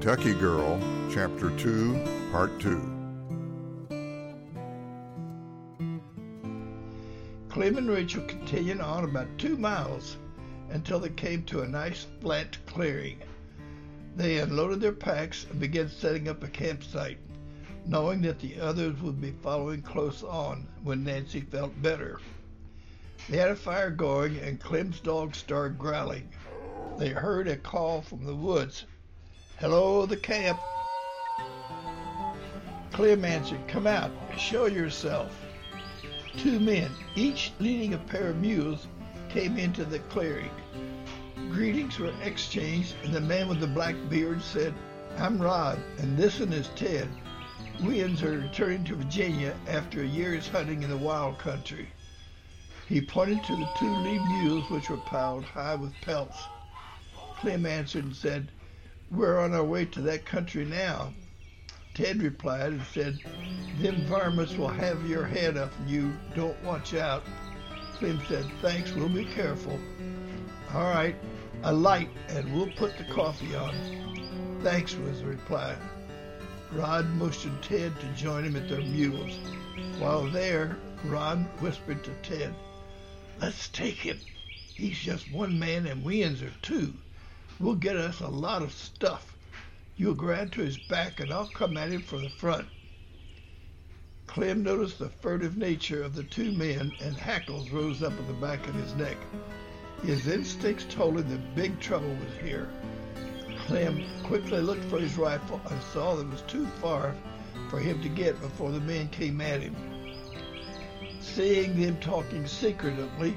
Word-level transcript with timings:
Kentucky 0.00 0.32
Girl, 0.32 0.78
Chapter 1.10 1.50
2, 1.58 2.30
Part 2.30 2.60
2. 2.60 2.70
Clem 7.48 7.78
and 7.78 7.90
Rachel 7.90 8.22
continued 8.22 8.80
on 8.80 9.02
about 9.02 9.26
two 9.38 9.56
miles 9.56 10.16
until 10.70 11.00
they 11.00 11.08
came 11.08 11.42
to 11.46 11.62
a 11.62 11.66
nice 11.66 12.06
flat 12.20 12.56
clearing. 12.64 13.18
They 14.14 14.38
unloaded 14.38 14.80
their 14.80 14.92
packs 14.92 15.46
and 15.50 15.58
began 15.58 15.88
setting 15.88 16.28
up 16.28 16.44
a 16.44 16.48
campsite, 16.48 17.18
knowing 17.84 18.22
that 18.22 18.38
the 18.38 18.60
others 18.60 19.00
would 19.02 19.20
be 19.20 19.32
following 19.42 19.82
close 19.82 20.22
on 20.22 20.68
when 20.84 21.02
Nancy 21.02 21.40
felt 21.40 21.72
better. 21.82 22.20
They 23.28 23.38
had 23.38 23.50
a 23.50 23.56
fire 23.56 23.90
going 23.90 24.38
and 24.38 24.60
Clem's 24.60 25.00
dog 25.00 25.34
started 25.34 25.76
growling. 25.76 26.28
They 26.98 27.08
heard 27.08 27.48
a 27.48 27.56
call 27.56 28.00
from 28.02 28.24
the 28.24 28.36
woods. 28.36 28.86
Hello, 29.60 30.06
the 30.06 30.16
camp. 30.16 30.60
Clem 32.92 33.24
answered, 33.24 33.58
Come 33.66 33.88
out, 33.88 34.12
show 34.38 34.66
yourself. 34.66 35.32
Two 36.36 36.60
men, 36.60 36.92
each 37.16 37.50
leading 37.58 37.92
a 37.92 37.98
pair 37.98 38.28
of 38.28 38.36
mules, 38.36 38.86
came 39.28 39.58
into 39.58 39.84
the 39.84 39.98
clearing. 39.98 40.52
Greetings 41.50 41.98
were 41.98 42.12
exchanged, 42.22 42.94
and 43.02 43.12
the 43.12 43.20
man 43.20 43.48
with 43.48 43.58
the 43.58 43.66
black 43.66 43.96
beard 44.08 44.40
said, 44.42 44.72
I'm 45.18 45.42
Rod, 45.42 45.80
and 45.98 46.16
this 46.16 46.38
one 46.38 46.52
is 46.52 46.70
Ted. 46.76 47.08
We 47.82 48.00
are 48.04 48.06
returning 48.06 48.84
to 48.84 48.94
Virginia 48.94 49.56
after 49.66 50.02
a 50.02 50.06
year's 50.06 50.46
hunting 50.46 50.84
in 50.84 50.90
the 50.90 50.96
wild 50.96 51.36
country. 51.40 51.88
He 52.88 53.00
pointed 53.00 53.42
to 53.42 53.56
the 53.56 53.68
two 53.76 53.90
lead 53.90 54.22
mules 54.40 54.70
which 54.70 54.88
were 54.88 54.98
piled 54.98 55.42
high 55.42 55.74
with 55.74 56.00
pelts. 56.02 56.38
Clem 57.40 57.66
answered 57.66 58.04
and 58.04 58.14
said, 58.14 58.52
We're 59.10 59.40
on 59.40 59.54
our 59.54 59.64
way 59.64 59.86
to 59.86 60.02
that 60.02 60.26
country 60.26 60.66
now. 60.66 61.14
Ted 61.94 62.22
replied 62.22 62.72
and 62.72 62.82
said, 62.92 63.18
Them 63.80 64.06
varmints 64.06 64.54
will 64.54 64.68
have 64.68 65.08
your 65.08 65.24
head 65.24 65.56
if 65.56 65.72
you 65.86 66.12
don't 66.36 66.62
watch 66.62 66.92
out. 66.92 67.24
Clem 67.94 68.20
said, 68.28 68.44
Thanks, 68.60 68.92
we'll 68.92 69.08
be 69.08 69.24
careful. 69.24 69.80
All 70.74 70.90
right, 70.90 71.16
a 71.62 71.72
light 71.72 72.10
and 72.28 72.54
we'll 72.54 72.70
put 72.72 72.98
the 72.98 73.04
coffee 73.04 73.54
on. 73.54 74.60
Thanks, 74.62 74.94
was 74.94 75.20
the 75.20 75.26
reply. 75.26 75.74
Rod 76.70 77.08
motioned 77.14 77.62
Ted 77.62 77.98
to 78.00 78.06
join 78.08 78.44
him 78.44 78.56
at 78.56 78.68
their 78.68 78.82
mules. 78.82 79.38
While 79.98 80.30
there, 80.30 80.76
Rod 81.04 81.38
whispered 81.62 82.04
to 82.04 82.12
Ted, 82.22 82.54
Let's 83.40 83.68
take 83.68 83.96
him. 83.96 84.20
He's 84.74 84.98
just 84.98 85.32
one 85.32 85.58
man 85.58 85.86
and 85.86 86.04
we 86.04 86.22
are 86.24 86.36
two. 86.60 86.92
We'll 87.60 87.74
get 87.74 87.96
us 87.96 88.20
a 88.20 88.28
lot 88.28 88.62
of 88.62 88.72
stuff. 88.72 89.36
You'll 89.96 90.14
grab 90.14 90.52
to 90.52 90.60
his 90.60 90.78
back 90.78 91.18
and 91.18 91.32
I'll 91.32 91.48
come 91.48 91.76
at 91.76 91.90
him 91.90 92.02
from 92.02 92.22
the 92.22 92.30
front. 92.30 92.68
Clem 94.28 94.62
noticed 94.62 94.98
the 94.98 95.08
furtive 95.08 95.56
nature 95.56 96.04
of 96.04 96.14
the 96.14 96.22
two 96.22 96.52
men 96.52 96.92
and 97.00 97.16
hackles 97.16 97.70
rose 97.70 98.02
up 98.02 98.12
on 98.12 98.26
the 98.28 98.32
back 98.34 98.68
of 98.68 98.74
his 98.74 98.94
neck. 98.94 99.16
His 100.02 100.28
instincts 100.28 100.86
told 100.88 101.18
him 101.18 101.28
that 101.30 101.54
big 101.56 101.80
trouble 101.80 102.14
was 102.14 102.36
here. 102.40 102.68
Clem 103.66 104.04
quickly 104.22 104.60
looked 104.60 104.84
for 104.84 105.00
his 105.00 105.16
rifle 105.16 105.60
and 105.68 105.82
saw 105.82 106.14
that 106.14 106.26
it 106.26 106.30
was 106.30 106.42
too 106.42 106.66
far 106.80 107.16
for 107.68 107.80
him 107.80 108.00
to 108.02 108.08
get 108.08 108.40
before 108.40 108.70
the 108.70 108.80
men 108.80 109.08
came 109.08 109.40
at 109.40 109.60
him. 109.60 109.74
Seeing 111.20 111.80
them 111.80 111.96
talking 112.00 112.46
secretively, 112.46 113.34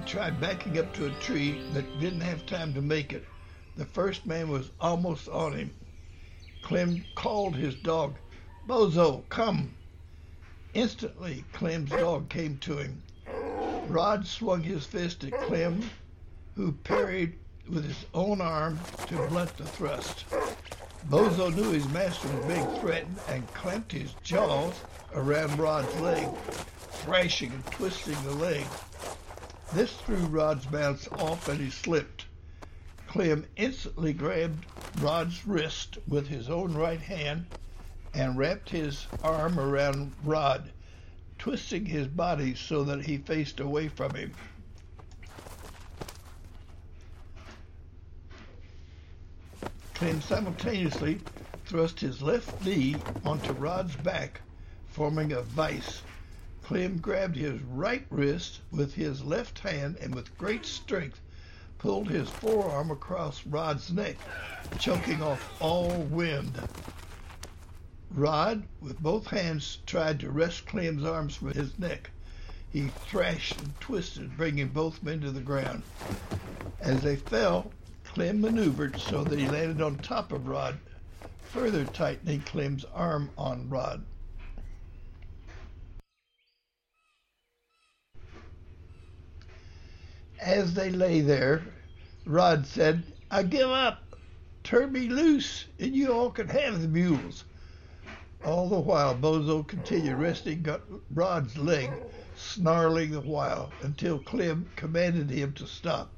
he 0.00 0.06
tried 0.06 0.40
backing 0.40 0.78
up 0.78 0.92
to 0.94 1.06
a 1.06 1.10
tree 1.20 1.60
but 1.74 2.00
didn't 2.00 2.22
have 2.22 2.46
time 2.46 2.72
to 2.72 2.80
make 2.80 3.12
it. 3.12 3.26
The 3.76 3.84
first 3.84 4.24
man 4.24 4.48
was 4.48 4.70
almost 4.80 5.28
on 5.28 5.52
him. 5.52 5.70
Clem 6.62 7.04
called 7.14 7.54
his 7.54 7.74
dog, 7.74 8.14
Bozo, 8.66 9.24
come. 9.28 9.74
Instantly, 10.72 11.44
Clem's 11.52 11.90
dog 11.90 12.30
came 12.30 12.56
to 12.58 12.78
him. 12.78 13.02
Rod 13.88 14.26
swung 14.26 14.62
his 14.62 14.86
fist 14.86 15.24
at 15.24 15.38
Clem, 15.42 15.82
who 16.54 16.72
parried 16.72 17.34
with 17.68 17.84
his 17.84 18.06
own 18.14 18.40
arm 18.40 18.78
to 19.06 19.26
blunt 19.28 19.54
the 19.56 19.64
thrust. 19.64 20.24
Bozo 21.10 21.54
knew 21.54 21.72
his 21.72 21.88
master 21.88 22.28
was 22.28 22.46
being 22.46 22.66
threatened 22.80 23.18
and 23.28 23.46
clamped 23.54 23.92
his 23.92 24.14
jaws 24.22 24.74
around 25.14 25.58
Rod's 25.58 25.94
leg, 26.00 26.26
thrashing 27.04 27.52
and 27.52 27.66
twisting 27.66 28.22
the 28.24 28.34
leg. 28.34 28.64
This 29.72 29.92
threw 29.92 30.16
Rod's 30.16 30.66
balance 30.66 31.06
off 31.12 31.48
and 31.48 31.60
he 31.60 31.70
slipped. 31.70 32.24
Clem 33.06 33.46
instantly 33.56 34.12
grabbed 34.12 34.66
Rod's 35.00 35.46
wrist 35.46 35.98
with 36.08 36.26
his 36.26 36.50
own 36.50 36.74
right 36.74 37.00
hand 37.00 37.46
and 38.12 38.36
wrapped 38.36 38.70
his 38.70 39.06
arm 39.22 39.60
around 39.60 40.12
Rod, 40.24 40.70
twisting 41.38 41.86
his 41.86 42.08
body 42.08 42.56
so 42.56 42.82
that 42.82 43.04
he 43.04 43.18
faced 43.18 43.60
away 43.60 43.86
from 43.88 44.12
him. 44.14 44.32
Clem 49.94 50.20
simultaneously 50.20 51.20
thrust 51.66 52.00
his 52.00 52.20
left 52.20 52.64
knee 52.64 52.96
onto 53.24 53.52
Rod's 53.52 53.94
back, 53.96 54.40
forming 54.88 55.32
a 55.32 55.42
vice. 55.42 56.02
Clem 56.70 56.98
grabbed 57.00 57.34
his 57.34 57.60
right 57.62 58.06
wrist 58.10 58.60
with 58.70 58.94
his 58.94 59.24
left 59.24 59.58
hand 59.58 59.96
and 59.96 60.14
with 60.14 60.36
great 60.38 60.64
strength 60.64 61.20
pulled 61.78 62.08
his 62.08 62.30
forearm 62.30 62.92
across 62.92 63.44
Rod's 63.44 63.90
neck, 63.90 64.28
choking 64.76 65.20
off 65.20 65.48
all 65.58 66.06
wind. 66.06 66.62
Rod, 68.08 68.68
with 68.78 69.00
both 69.00 69.26
hands, 69.26 69.78
tried 69.84 70.20
to 70.20 70.30
wrest 70.30 70.64
Clem's 70.64 71.02
arms 71.02 71.34
from 71.34 71.50
his 71.54 71.76
neck. 71.76 72.12
He 72.68 72.90
thrashed 72.90 73.58
and 73.58 73.80
twisted, 73.80 74.36
bringing 74.36 74.68
both 74.68 75.02
men 75.02 75.20
to 75.22 75.32
the 75.32 75.40
ground. 75.40 75.82
As 76.78 77.02
they 77.02 77.16
fell, 77.16 77.74
Clem 78.04 78.40
maneuvered 78.40 78.96
so 78.96 79.24
that 79.24 79.40
he 79.40 79.48
landed 79.48 79.80
on 79.82 79.98
top 79.98 80.30
of 80.30 80.46
Rod, 80.46 80.78
further 81.42 81.84
tightening 81.84 82.42
Clem's 82.44 82.84
arm 82.84 83.32
on 83.36 83.68
Rod. 83.68 84.06
As 90.52 90.74
they 90.74 90.90
lay 90.90 91.20
there, 91.20 91.62
Rod 92.24 92.66
said, 92.66 93.04
I 93.30 93.44
give 93.44 93.68
up. 93.68 94.16
Turn 94.64 94.90
me 94.90 95.08
loose, 95.08 95.66
and 95.78 95.94
you 95.94 96.12
all 96.12 96.32
can 96.32 96.48
have 96.48 96.82
the 96.82 96.88
mules. 96.88 97.44
All 98.42 98.68
the 98.68 98.80
while, 98.80 99.14
Bozo 99.14 99.62
continued 99.62 100.18
wresting 100.18 100.66
Rod's 101.08 101.56
leg, 101.56 102.00
snarling 102.34 103.12
the 103.12 103.20
while, 103.20 103.76
until 103.80 104.18
Clem 104.18 104.72
commanded 104.74 105.30
him 105.30 105.52
to 105.52 105.68
stop. 105.68 106.16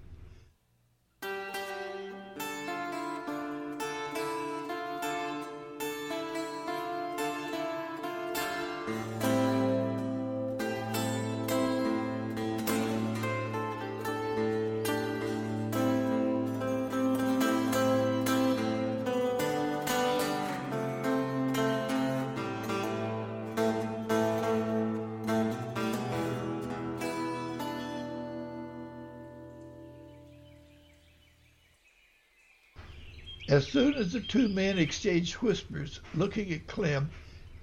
As 33.53 33.67
soon 33.67 33.93
as 33.97 34.15
the 34.15 34.21
two 34.21 34.49
men 34.49 34.79
exchanged 34.79 35.35
whispers, 35.35 36.01
looking 36.15 36.51
at 36.55 36.67
Clem 36.67 37.11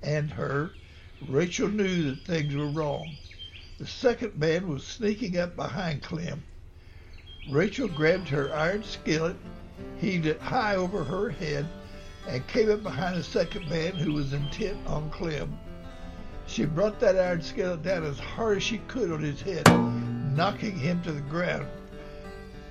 and 0.04 0.30
her, 0.30 0.76
Rachel 1.20 1.68
knew 1.68 2.04
that 2.12 2.24
things 2.26 2.54
were 2.54 2.68
wrong. 2.68 3.18
The 3.80 3.88
second 3.88 4.38
man 4.38 4.68
was 4.68 4.84
sneaking 4.84 5.36
up 5.40 5.56
behind 5.56 6.04
Clem. 6.04 6.44
Rachel 7.48 7.88
grabbed 7.88 8.28
her 8.28 8.54
iron 8.54 8.84
skillet, 8.84 9.36
heaved 10.00 10.28
it 10.28 10.40
high 10.40 10.76
over 10.76 11.04
her 11.04 11.32
head, 11.32 11.66
and 12.28 12.48
came 12.48 12.70
up 12.70 12.84
behind 12.84 13.18
the 13.18 13.24
second 13.24 13.68
man 13.68 13.94
who 13.94 14.14
was 14.14 14.32
intent 14.32 14.78
on 14.86 15.10
Clem. 15.10 15.58
She 16.46 16.66
brought 16.66 17.00
that 17.00 17.18
iron 17.18 17.42
skillet 17.42 17.82
down 17.82 18.04
as 18.04 18.20
hard 18.20 18.58
as 18.58 18.64
she 18.64 18.78
could 18.88 19.12
on 19.12 19.24
his 19.24 19.42
head, 19.42 19.66
knocking 20.38 20.78
him 20.78 21.02
to 21.02 21.12
the 21.12 21.22
ground. 21.22 21.66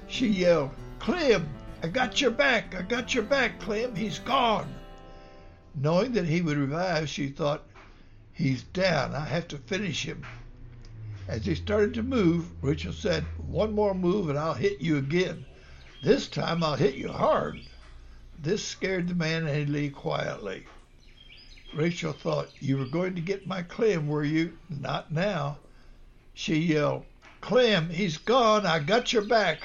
She 0.07 0.29
yelled, 0.29 0.71
Clem, 1.01 1.49
I 1.81 1.87
got 1.87 2.21
your 2.21 2.33
back. 2.33 2.75
I 2.75 2.83
got 2.83 3.15
your 3.15 3.23
back, 3.23 3.61
Clem. 3.61 3.95
He's 3.95 4.19
gone. 4.19 4.75
Knowing 5.77 6.13
that 6.13 6.27
he 6.27 6.43
would 6.43 6.57
revive, 6.57 7.09
she 7.09 7.29
thought, 7.29 7.65
He's 8.33 8.63
down. 8.63 9.15
I 9.15 9.25
have 9.25 9.49
to 9.49 9.59
finish 9.59 10.05
him. 10.05 10.25
As 11.29 11.45
he 11.45 11.55
started 11.55 11.95
to 11.95 12.03
move, 12.03 12.47
Rachel 12.63 12.93
said, 12.93 13.25
One 13.47 13.75
more 13.75 13.95
move 13.95 14.29
and 14.29 14.39
I'll 14.39 14.55
hit 14.55 14.81
you 14.81 14.97
again. 14.97 15.45
This 16.03 16.27
time 16.27 16.63
I'll 16.65 16.77
hit 16.77 16.95
you 16.95 17.13
hard. 17.13 17.61
This 18.41 18.65
scared 18.65 19.09
the 19.09 19.15
man 19.15 19.47
and 19.47 19.57
he 19.57 19.67
lay 19.67 19.89
quietly. 19.89 20.67
Rachel 21.75 22.13
thought, 22.13 22.51
You 22.61 22.79
were 22.79 22.87
going 22.87 23.15
to 23.15 23.21
get 23.21 23.47
my 23.47 23.63
Clem, 23.63 24.09
were 24.09 24.25
you? 24.25 24.57
Not 24.69 25.13
now. 25.13 25.59
She 26.35 26.59
yelled, 26.59 27.05
Clem, 27.41 27.91
he's 27.91 28.19
gone. 28.19 28.67
I 28.67 28.81
got 28.81 29.13
your 29.13 29.27
back. 29.27 29.61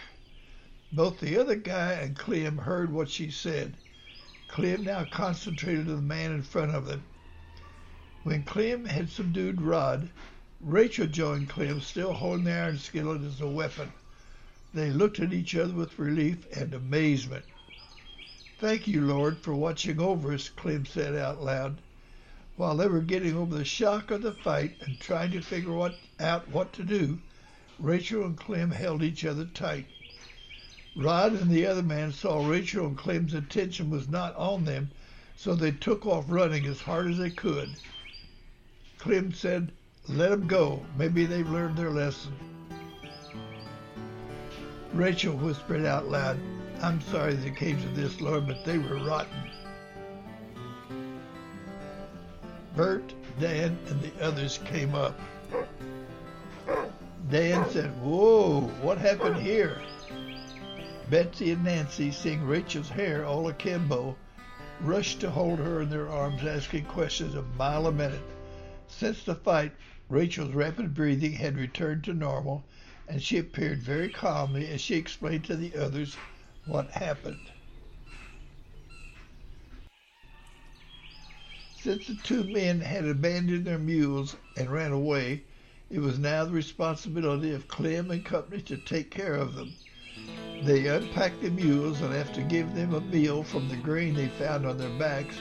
Both 0.96 1.22
the 1.22 1.40
other 1.40 1.56
guy 1.56 1.94
and 1.94 2.16
Clem 2.16 2.60
heard 2.60 2.94
what 2.94 3.10
she 3.10 3.32
said. 3.32 3.78
Clem 4.48 4.84
now 4.84 5.06
concentrated 5.06 5.90
on 5.90 5.96
the 5.96 6.02
man 6.04 6.32
in 6.32 6.44
front 6.44 6.76
of 6.76 6.86
them. 6.86 7.04
When 8.22 8.44
Clem 8.44 8.86
had 8.86 9.10
subdued 9.10 9.60
Rod, 9.60 10.12
Rachel 10.62 11.08
joined 11.08 11.50
Clem, 11.50 11.82
still 11.82 12.14
holding 12.14 12.44
the 12.44 12.52
iron 12.52 12.78
skillet 12.78 13.24
as 13.24 13.42
a 13.42 13.48
weapon. 13.48 13.92
They 14.72 14.92
looked 14.92 15.20
at 15.20 15.34
each 15.34 15.56
other 15.56 15.74
with 15.74 15.98
relief 15.98 16.46
and 16.56 16.76
amazement. 16.76 17.46
Thank 18.60 18.88
you, 18.88 19.02
Lord, 19.02 19.40
for 19.40 19.56
watching 19.56 20.00
over 20.00 20.32
us, 20.32 20.48
Clem 20.48 20.86
said 20.86 21.16
out 21.16 21.44
loud. 21.44 21.82
While 22.56 22.78
they 22.78 22.88
were 22.88 23.02
getting 23.02 23.36
over 23.36 23.56
the 23.56 23.66
shock 23.66 24.12
of 24.12 24.22
the 24.22 24.32
fight 24.32 24.76
and 24.82 25.00
trying 25.00 25.32
to 25.32 25.42
figure 25.42 25.74
what, 25.74 25.98
out 26.20 26.50
what 26.50 26.72
to 26.74 26.84
do, 26.84 27.18
Rachel 27.80 28.24
and 28.24 28.38
Clem 28.38 28.70
held 28.70 29.02
each 29.02 29.26
other 29.26 29.46
tight. 29.46 29.88
Rod 30.96 31.34
and 31.34 31.50
the 31.50 31.66
other 31.66 31.82
man 31.82 32.12
saw 32.12 32.48
Rachel 32.48 32.86
and 32.86 32.98
Clem's 32.98 33.34
attention 33.34 33.90
was 33.90 34.08
not 34.08 34.36
on 34.36 34.66
them, 34.66 34.92
so 35.36 35.56
they 35.56 35.72
took 35.72 36.06
off 36.06 36.26
running 36.28 36.66
as 36.68 36.82
hard 36.82 37.08
as 37.08 37.18
they 37.18 37.32
could. 37.32 37.70
Clem 39.00 39.34
said, 39.34 39.72
Let 40.08 40.30
them 40.30 40.48
go. 40.48 40.86
Maybe 40.98 41.26
they've 41.26 41.50
learned 41.50 41.78
their 41.78 41.90
lesson. 41.90 42.34
Rachel 44.94 45.36
whispered 45.36 45.86
out 45.86 46.10
loud, 46.10 46.40
I'm 46.82 47.02
sorry 47.02 47.34
they 47.34 47.50
came 47.50 47.82
to 47.82 47.88
this, 47.90 48.22
Lord, 48.22 48.46
but 48.46 48.64
they 48.64 48.78
were 48.78 49.04
rotten. 49.04 49.50
Bert, 52.76 53.14
Dan, 53.40 53.78
and 53.88 54.02
the 54.02 54.12
others 54.22 54.60
came 54.66 54.94
up. 54.94 55.20
Dan 57.30 57.68
said, 57.72 57.90
Whoa, 58.02 58.62
what 58.82 59.00
happened 59.00 59.38
here? 59.38 59.82
Betsy 61.06 61.52
and 61.52 61.64
Nancy, 61.66 62.14
seeing 62.14 62.46
Rachel's 62.46 62.92
hair 62.92 63.26
all 63.26 63.46
akimbo, 63.50 64.22
rushed 64.80 65.20
to 65.20 65.32
hold 65.32 65.60
her 65.60 65.82
in 65.82 65.90
their 65.90 66.10
arms, 66.10 66.46
asking 66.46 66.86
questions 66.86 67.36
a 67.36 67.42
mile 67.42 67.86
a 67.86 67.92
minute. 67.92 68.32
Since 68.88 69.26
the 69.26 69.36
fight, 69.36 69.76
Rachel's 70.08 70.54
rapid 70.54 70.94
breathing 70.94 71.34
had 71.34 71.58
returned 71.58 72.06
to 72.06 72.14
normal, 72.14 72.70
and 73.06 73.22
she 73.22 73.38
appeared 73.38 73.84
very 73.84 74.08
calmly 74.08 74.66
as 74.70 74.80
she 74.80 74.96
explained 74.96 75.44
to 75.44 75.58
the 75.58 75.76
others 75.76 76.20
what 76.64 76.92
happened. 76.92 77.52
Since 81.74 82.08
the 82.08 82.16
two 82.16 82.46
men 82.46 82.80
had 82.80 83.06
abandoned 83.06 83.66
their 83.66 83.78
mules 83.78 84.38
and 84.56 84.72
ran 84.72 84.94
away, 84.94 85.48
it 85.90 86.00
was 86.00 86.18
now 86.18 86.46
the 86.46 86.52
responsibility 86.54 87.52
of 87.52 87.68
Clem 87.68 88.10
and 88.10 88.24
company 88.24 88.62
to 88.62 88.78
take 88.78 89.12
care 89.12 89.36
of 89.36 89.56
them. 89.56 89.80
They 90.64 90.88
unpacked 90.88 91.42
the 91.42 91.52
mules, 91.52 92.00
and 92.00 92.14
after 92.14 92.42
giving 92.42 92.74
them 92.74 92.94
a 92.94 93.02
meal 93.02 93.44
from 93.44 93.68
the 93.68 93.76
grain 93.76 94.14
they 94.14 94.30
found 94.30 94.66
on 94.66 94.78
their 94.78 94.98
backs, 94.98 95.36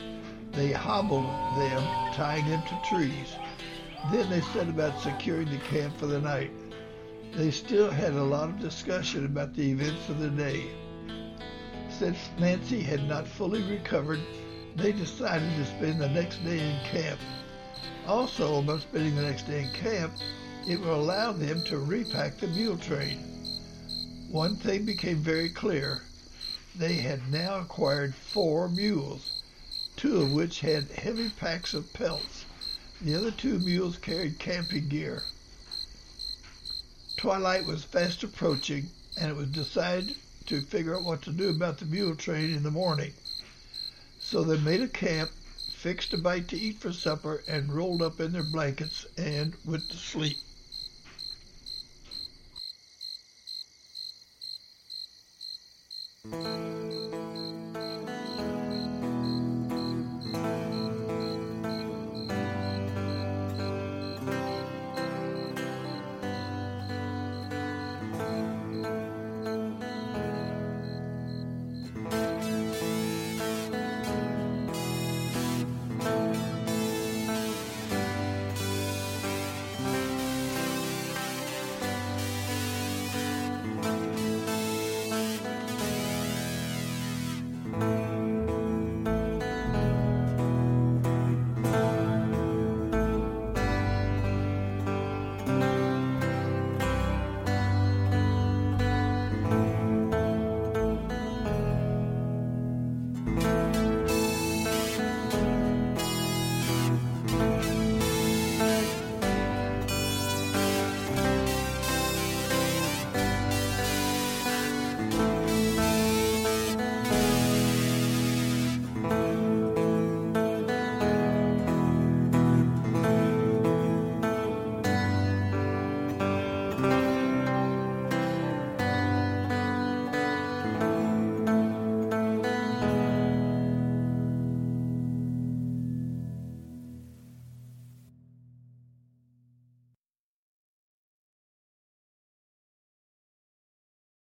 they 0.50 0.72
hobbled 0.72 1.26
them, 1.56 1.82
tying 2.12 2.48
them 2.48 2.60
to 2.62 2.88
trees. 2.88 3.36
Then 4.10 4.28
they 4.28 4.40
set 4.40 4.68
about 4.68 5.00
securing 5.00 5.48
the 5.48 5.58
camp 5.58 5.96
for 5.96 6.06
the 6.06 6.20
night. 6.20 6.50
They 7.36 7.52
still 7.52 7.88
had 7.88 8.14
a 8.14 8.24
lot 8.24 8.48
of 8.48 8.58
discussion 8.58 9.24
about 9.24 9.54
the 9.54 9.70
events 9.70 10.08
of 10.08 10.18
the 10.18 10.30
day. 10.30 10.66
Since 11.88 12.18
Nancy 12.40 12.82
had 12.82 13.04
not 13.04 13.28
fully 13.28 13.62
recovered, 13.62 14.20
they 14.74 14.90
decided 14.90 15.54
to 15.54 15.64
spend 15.66 16.00
the 16.00 16.08
next 16.08 16.44
day 16.44 16.58
in 16.58 16.84
camp. 16.84 17.20
Also, 18.08 18.60
by 18.60 18.78
spending 18.78 19.14
the 19.14 19.22
next 19.22 19.46
day 19.46 19.62
in 19.62 19.72
camp, 19.72 20.14
it 20.66 20.80
will 20.80 20.96
allow 20.96 21.30
them 21.30 21.62
to 21.66 21.78
repack 21.78 22.38
the 22.38 22.48
mule 22.48 22.76
train. 22.76 23.31
One 24.32 24.56
thing 24.56 24.86
became 24.86 25.22
very 25.22 25.50
clear. 25.50 26.04
They 26.74 26.94
had 26.94 27.30
now 27.30 27.58
acquired 27.60 28.14
four 28.14 28.66
mules, 28.66 29.34
two 29.94 30.22
of 30.22 30.30
which 30.30 30.60
had 30.60 30.90
heavy 30.92 31.28
packs 31.28 31.74
of 31.74 31.92
pelts. 31.92 32.46
The 32.98 33.14
other 33.14 33.30
two 33.30 33.58
mules 33.58 33.98
carried 33.98 34.38
camping 34.38 34.88
gear. 34.88 35.22
Twilight 37.18 37.66
was 37.66 37.84
fast 37.84 38.22
approaching, 38.22 38.88
and 39.18 39.28
it 39.30 39.36
was 39.36 39.48
decided 39.48 40.16
to 40.46 40.62
figure 40.62 40.96
out 40.96 41.02
what 41.04 41.20
to 41.24 41.30
do 41.30 41.50
about 41.50 41.76
the 41.76 41.84
mule 41.84 42.16
train 42.16 42.54
in 42.54 42.62
the 42.62 42.70
morning. 42.70 43.12
So 44.18 44.42
they 44.44 44.56
made 44.56 44.80
a 44.80 44.88
camp, 44.88 45.32
fixed 45.68 46.14
a 46.14 46.16
bite 46.16 46.48
to 46.48 46.58
eat 46.58 46.80
for 46.80 46.94
supper, 46.94 47.44
and 47.46 47.74
rolled 47.74 48.00
up 48.00 48.18
in 48.18 48.32
their 48.32 48.42
blankets 48.42 49.04
and 49.18 49.54
went 49.62 49.90
to 49.90 49.98
sleep. 49.98 50.38
You. 56.24 56.61